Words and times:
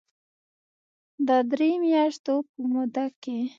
د 1.27 1.29
درې 1.51 1.69
مياشتو 1.83 2.35
په 2.49 2.59
موده 2.73 3.05
کې 3.21 3.39